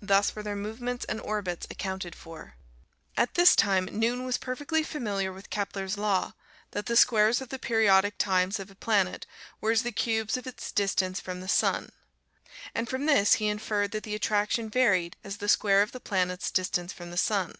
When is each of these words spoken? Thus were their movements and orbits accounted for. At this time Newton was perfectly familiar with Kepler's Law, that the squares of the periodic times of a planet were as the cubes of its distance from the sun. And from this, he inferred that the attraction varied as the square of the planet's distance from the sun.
Thus 0.00 0.34
were 0.34 0.42
their 0.42 0.56
movements 0.56 1.04
and 1.04 1.20
orbits 1.20 1.66
accounted 1.70 2.14
for. 2.14 2.54
At 3.14 3.34
this 3.34 3.54
time 3.54 3.90
Newton 3.92 4.24
was 4.24 4.38
perfectly 4.38 4.82
familiar 4.82 5.34
with 5.34 5.50
Kepler's 5.50 5.98
Law, 5.98 6.32
that 6.70 6.86
the 6.86 6.96
squares 6.96 7.42
of 7.42 7.50
the 7.50 7.58
periodic 7.58 8.16
times 8.16 8.58
of 8.58 8.70
a 8.70 8.74
planet 8.74 9.26
were 9.60 9.72
as 9.72 9.82
the 9.82 9.92
cubes 9.92 10.38
of 10.38 10.46
its 10.46 10.72
distance 10.72 11.20
from 11.20 11.42
the 11.42 11.46
sun. 11.46 11.90
And 12.74 12.88
from 12.88 13.04
this, 13.04 13.34
he 13.34 13.48
inferred 13.48 13.90
that 13.90 14.04
the 14.04 14.14
attraction 14.14 14.70
varied 14.70 15.18
as 15.22 15.36
the 15.36 15.46
square 15.50 15.82
of 15.82 15.92
the 15.92 16.00
planet's 16.00 16.50
distance 16.50 16.94
from 16.94 17.10
the 17.10 17.18
sun. 17.18 17.56